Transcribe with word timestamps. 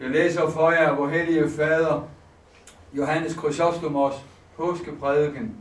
Jeg 0.00 0.10
læser 0.10 0.50
for 0.50 0.70
jer, 0.70 0.94
hvor 0.94 1.08
hellige 1.08 1.50
fader 1.50 2.08
Johannes 2.92 3.32
Chrysostomos 3.32 4.14
påskeprædiken. 4.56 5.56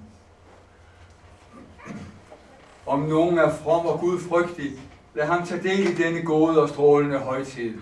Om 2.85 2.99
nogen 2.99 3.37
er 3.37 3.51
from 3.51 3.85
og 3.85 3.99
gudfrygtig, 3.99 4.71
lad 5.13 5.25
ham 5.25 5.45
tage 5.45 5.63
del 5.63 5.87
i 5.87 5.93
denne 5.93 6.21
gode 6.21 6.61
og 6.61 6.69
strålende 6.69 7.17
højtid. 7.17 7.79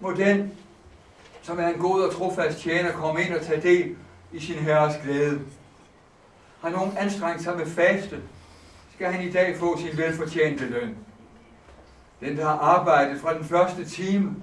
Må 0.00 0.12
den, 0.12 0.52
som 1.42 1.58
er 1.60 1.68
en 1.68 1.80
god 1.80 2.02
og 2.02 2.14
trofast 2.14 2.58
tjener, 2.58 2.92
komme 2.92 3.22
ind 3.22 3.34
og 3.34 3.40
tage 3.40 3.60
del 3.60 3.96
i 4.32 4.40
sin 4.40 4.58
herres 4.58 4.94
glæde. 5.04 5.40
Har 6.60 6.70
nogen 6.70 6.96
anstrengt 6.96 7.42
sig 7.42 7.56
med 7.56 7.66
faste, 7.66 8.22
skal 8.94 9.12
han 9.12 9.28
i 9.28 9.32
dag 9.32 9.56
få 9.56 9.78
sin 9.78 9.98
velfortjente 9.98 10.64
løn. 10.64 10.96
Den, 12.20 12.36
der 12.36 12.44
har 12.44 12.58
arbejdet 12.58 13.20
fra 13.20 13.34
den 13.34 13.44
første 13.44 13.84
time, 13.84 14.36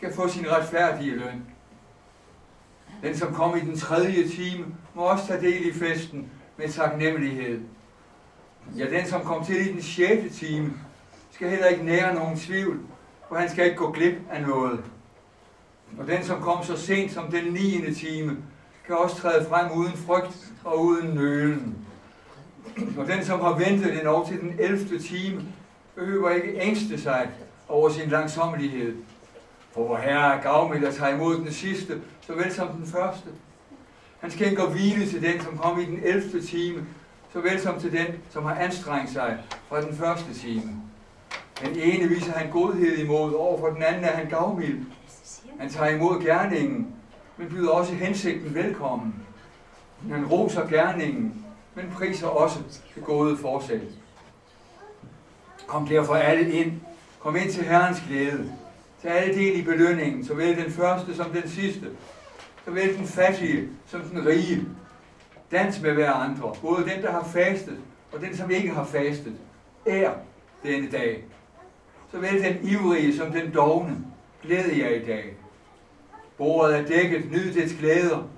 skal 0.00 0.14
få 0.14 0.28
sin 0.28 0.50
retfærdige 0.50 1.16
løn. 1.16 1.44
Den, 3.02 3.16
som 3.16 3.34
kom 3.34 3.56
i 3.56 3.60
den 3.60 3.76
tredje 3.76 4.28
time, 4.28 4.66
må 4.94 5.02
også 5.02 5.26
tage 5.26 5.40
del 5.40 5.68
i 5.68 5.72
festen 5.72 6.30
med 6.56 6.68
taknemmelighed. 6.68 7.60
Ja, 8.76 8.90
den, 8.90 9.06
som 9.06 9.20
kom 9.22 9.44
til 9.44 9.68
i 9.68 9.72
den 9.72 9.82
sjette 9.82 10.30
time, 10.30 10.72
skal 11.30 11.50
heller 11.50 11.66
ikke 11.66 11.84
nære 11.84 12.14
nogen 12.14 12.36
tvivl, 12.36 12.80
for 13.28 13.36
han 13.36 13.50
skal 13.50 13.64
ikke 13.64 13.76
gå 13.76 13.92
glip 13.92 14.14
af 14.30 14.42
noget. 14.42 14.84
Og 15.98 16.06
den, 16.06 16.24
som 16.24 16.42
kom 16.42 16.64
så 16.64 16.76
sent 16.76 17.12
som 17.12 17.30
den 17.30 17.52
9. 17.52 17.94
time, 17.94 18.36
kan 18.86 18.96
også 18.96 19.16
træde 19.16 19.46
frem 19.48 19.72
uden 19.72 19.96
frygt 19.96 20.52
og 20.64 20.84
uden 20.84 21.14
nølen. 21.14 21.76
Og 22.98 23.06
den, 23.06 23.24
som 23.24 23.40
har 23.40 23.58
ventet 23.58 24.06
over 24.06 24.26
til 24.26 24.40
den 24.40 24.54
11. 24.58 24.98
time, 24.98 25.42
behøver 25.94 26.30
ikke 26.30 26.60
ængste 26.60 27.00
sig 27.00 27.30
over 27.68 27.88
sin 27.88 28.08
langsommelighed. 28.08 28.96
For 29.74 29.86
vor 29.86 29.96
Herre 29.96 30.36
er 30.36 30.42
gavmild 30.42 30.84
at 30.84 30.94
tage 30.94 31.14
imod 31.14 31.36
den 31.36 31.52
sidste, 31.52 32.00
såvel 32.20 32.52
som 32.52 32.68
den 32.68 32.86
første. 32.86 33.28
Han 34.20 34.30
skænker 34.30 34.66
hvile 34.66 35.06
til 35.06 35.22
den, 35.22 35.40
som 35.40 35.58
kom 35.58 35.80
i 35.80 35.84
den 35.84 36.00
11. 36.02 36.42
time, 36.42 36.86
såvel 37.32 37.60
som 37.60 37.80
til 37.80 37.92
den, 37.92 38.06
som 38.30 38.44
har 38.44 38.54
anstrengt 38.54 39.10
sig 39.10 39.38
fra 39.68 39.80
den 39.80 39.96
første 39.96 40.34
time. 40.34 40.82
Den 41.64 41.76
ene 41.76 42.08
viser 42.08 42.32
han 42.32 42.50
godhed 42.50 42.98
imod, 42.98 43.34
over 43.34 43.58
for 43.58 43.66
den 43.66 43.82
anden 43.82 44.04
er 44.04 44.12
han 44.12 44.28
gavmild. 44.28 44.78
Han 45.58 45.70
tager 45.70 45.90
imod 45.90 46.22
gerningen, 46.22 46.94
men 47.36 47.48
byder 47.48 47.70
også 47.70 47.94
hensigten 47.94 48.54
velkommen. 48.54 49.14
Han 50.10 50.26
roser 50.26 50.66
gerningen, 50.66 51.44
men 51.74 51.92
priser 51.94 52.26
også 52.26 52.58
det 52.94 53.04
gode 53.04 53.36
forsæt. 53.36 53.80
Kom 55.66 55.86
derfor 55.86 56.14
alle 56.14 56.52
ind. 56.52 56.72
Kom 57.20 57.36
ind 57.36 57.52
til 57.52 57.64
Herrens 57.64 58.02
glæde. 58.08 58.52
Til 59.00 59.08
alle 59.08 59.34
del 59.34 59.58
i 59.58 59.62
belønningen, 59.62 60.24
såvel 60.24 60.56
den 60.56 60.70
første 60.70 61.16
som 61.16 61.30
den 61.30 61.48
sidste. 61.48 61.86
Såvel 62.64 62.98
den 62.98 63.06
fattige 63.06 63.68
som 63.86 64.00
den 64.00 64.26
rige. 64.26 64.64
Dans 65.52 65.82
med 65.82 65.92
hver 65.92 66.12
andre, 66.12 66.54
både 66.62 66.90
den, 66.90 67.02
der 67.02 67.10
har 67.10 67.24
fastet, 67.24 67.78
og 68.12 68.20
den, 68.20 68.36
som 68.36 68.50
ikke 68.50 68.70
har 68.70 68.84
fastet. 68.84 69.34
Ær 69.86 70.10
denne 70.62 70.90
dag. 70.90 71.24
Såvel 72.10 72.42
den 72.42 72.68
ivrige 72.68 73.16
som 73.16 73.32
den 73.32 73.54
dogne. 73.54 73.96
Glæde 74.42 74.78
jer 74.78 74.88
i 74.88 75.04
dag. 75.06 75.34
Bordet 76.38 76.78
er 76.78 76.84
dækket, 76.84 77.30
nyd 77.30 77.52
dets 77.52 77.74
glæder. 77.80 78.28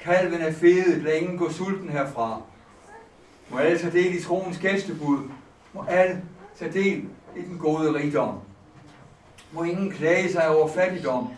Kalven 0.00 0.40
er 0.40 0.52
fedet, 0.52 1.02
lad 1.02 1.14
ingen 1.14 1.38
gå 1.38 1.50
sulten 1.50 1.88
herfra. 1.88 2.42
Må 3.50 3.58
alle 3.58 3.78
tage 3.78 3.92
del 3.92 4.14
i 4.14 4.20
troens 4.20 4.58
gæstebud. 4.58 5.18
Må 5.72 5.84
alle 5.88 6.22
tage 6.58 6.72
del 6.72 7.04
i 7.36 7.40
den 7.40 7.58
gode 7.58 7.94
rigdom. 7.94 8.38
Må 9.52 9.62
ingen 9.62 9.90
klage 9.90 10.32
sig 10.32 10.48
over 10.48 10.68
fattigdom, 10.68 11.28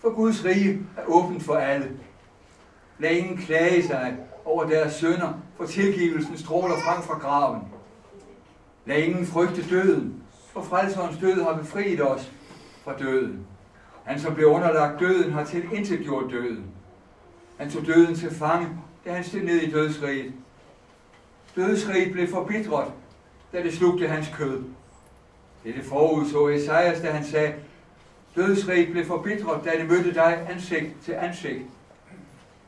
for 0.00 0.10
Guds 0.14 0.44
rige 0.44 0.80
er 0.96 1.02
åbent 1.06 1.42
for 1.42 1.54
alle. 1.54 1.90
Lad 2.98 3.10
ingen 3.10 3.36
klage 3.36 3.86
sig 3.86 4.16
over 4.44 4.64
deres 4.64 4.92
sønder, 4.92 5.32
for 5.56 5.66
tilgivelsen 5.66 6.38
stråler 6.38 6.74
frem 6.74 7.02
fra 7.02 7.18
graven. 7.18 7.62
Lad 8.86 8.98
ingen 8.98 9.26
frygte 9.26 9.70
døden, 9.70 10.22
for 10.52 10.62
frelserens 10.62 11.18
død 11.18 11.42
har 11.42 11.56
befriet 11.56 12.02
os 12.02 12.32
fra 12.84 12.98
døden. 12.98 13.46
Han, 14.04 14.20
som 14.20 14.34
blev 14.34 14.46
underlagt 14.46 15.00
døden, 15.00 15.32
har 15.32 15.44
til 15.44 15.64
intet 15.72 16.00
gjort 16.00 16.30
døden. 16.30 16.64
Han 17.56 17.70
tog 17.70 17.86
døden 17.86 18.14
til 18.14 18.34
fange, 18.34 18.68
da 19.04 19.12
han 19.12 19.24
steg 19.24 19.42
ned 19.42 19.60
i 19.60 19.70
dødsriget. 19.70 20.32
Dødsriget 21.56 22.12
blev 22.12 22.28
forbitret, 22.28 22.92
da 23.52 23.62
det 23.62 23.74
slugte 23.74 24.08
hans 24.08 24.30
kød. 24.36 24.62
Dette 25.64 25.84
forudså 25.84 26.48
Esajas, 26.48 27.00
da 27.00 27.10
han 27.10 27.24
sagde, 27.24 27.54
dødsrig 28.36 28.88
blev 28.92 29.06
forbitret, 29.06 29.64
da 29.64 29.70
det 29.78 29.88
mødte 29.88 30.14
dig 30.14 30.46
ansigt 30.50 30.92
til 31.04 31.12
ansigt. 31.12 31.62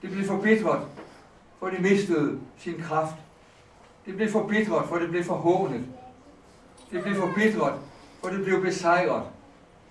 Det 0.03 0.11
blev 0.11 0.25
forbitret, 0.25 0.81
for 1.59 1.69
det 1.71 1.81
mistede 1.81 2.39
sin 2.59 2.75
kraft. 2.81 3.15
Det 4.07 4.17
blev 4.17 4.29
forbitret, 4.29 4.89
for 4.89 4.97
det 4.97 5.09
blev 5.11 5.25
forhånet. 5.25 5.85
Det 6.91 7.03
blev 7.03 7.15
forbitret, 7.15 7.75
for 8.23 8.29
det 8.29 8.45
blev 8.45 8.63
besejret. 8.63 9.23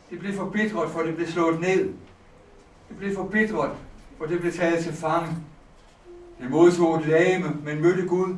Det 0.10 0.20
blev 0.20 0.34
forbitret, 0.34 0.90
for 0.90 1.02
det 1.02 1.16
blev 1.16 1.28
slået 1.28 1.60
ned. 1.60 1.94
Det 2.90 2.98
blev 2.98 3.16
forbitret, 3.16 3.72
for 4.18 4.26
det 4.26 4.40
blev 4.40 4.54
taget 4.54 4.84
til 4.84 4.94
fange. 4.94 5.36
Det 6.42 6.52
modtog 6.52 6.96
et 6.96 7.06
lame, 7.06 7.58
men 7.64 7.82
mødte 7.82 8.08
Gud. 8.08 8.36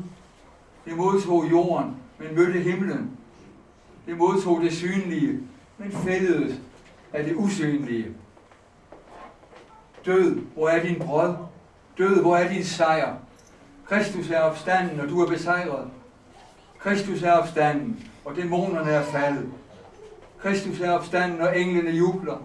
Det 0.85 0.97
modtog 0.97 1.51
jorden, 1.51 1.95
men 2.19 2.35
mødte 2.35 2.59
himlen. 2.59 3.17
Det 4.05 4.17
modtog 4.17 4.61
det 4.61 4.73
synlige, 4.73 5.39
men 5.77 5.91
fældedes 5.91 6.55
af 7.13 7.23
det 7.23 7.35
usynlige. 7.35 8.07
Død, 10.05 10.35
hvor 10.35 10.69
er 10.69 10.83
din 10.83 10.99
brød? 10.99 11.33
Død, 11.97 12.21
hvor 12.21 12.37
er 12.37 12.49
din 12.49 12.63
sejr? 12.63 13.15
Kristus 13.85 14.29
er 14.29 14.39
opstanden, 14.39 14.99
og 14.99 15.09
du 15.09 15.21
er 15.21 15.27
besejret. 15.27 15.87
Kristus 16.79 17.23
er 17.23 17.31
opstanden, 17.31 18.07
og 18.25 18.35
dæmonerne 18.35 18.91
er 18.91 19.03
faldet. 19.03 19.49
Kristus 20.41 20.79
er 20.79 20.91
opstanden, 20.91 21.41
og 21.41 21.59
englene 21.59 21.89
jubler. 21.89 22.37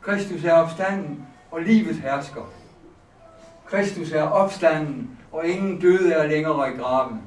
Kristus 0.00 0.44
er 0.44 0.52
opstanden, 0.52 1.26
og 1.50 1.62
livet 1.62 1.96
hersker. 1.96 2.50
Kristus 3.66 4.12
er 4.12 4.22
opstanden, 4.22 5.10
og 5.32 5.46
ingen 5.46 5.80
døde 5.80 6.12
er 6.12 6.26
længere 6.26 6.74
i 6.74 6.76
graven. 6.76 7.20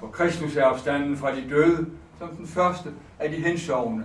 For 0.00 0.06
Kristus 0.06 0.56
er 0.56 0.64
opstanden 0.64 1.16
fra 1.16 1.34
de 1.34 1.44
døde, 1.50 1.86
som 2.18 2.28
den 2.28 2.46
første 2.46 2.88
af 3.18 3.30
de 3.30 3.36
hensovne. 3.36 4.04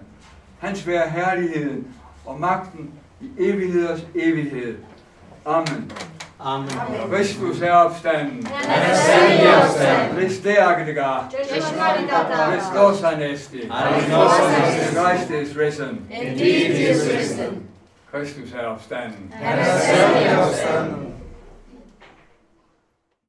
Hans 0.60 0.88
være 0.88 1.10
herligheden 1.10 1.88
og 2.26 2.40
magten 2.40 2.92
i 3.22 3.30
evigheders 3.40 4.06
evighed. 4.16 4.78
Amen. 5.46 5.92
Amen. 6.40 6.70
Kristus 7.12 7.62
er 7.62 7.72
opstanden. 7.72 8.48
Han 8.48 8.92
er 8.92 8.96
sandelig 8.96 9.56
opstanden. 9.64 10.16
Bestærke 10.16 10.86
det 10.86 10.96
gar. 10.96 11.32
Christos 12.50 13.04
anesti. 13.04 13.58
Christ 14.92 15.30
is 15.30 15.58
risen. 15.58 16.02
Indeed 16.12 16.76
he 16.76 16.90
is 16.90 17.10
risen. 17.18 17.64
Kristus 18.12 18.52
er 18.54 18.66
opstanden. 18.66 19.34
Han 19.34 19.60
er 19.60 19.80
sandelig 19.80 20.40
opstanden. 20.40 21.13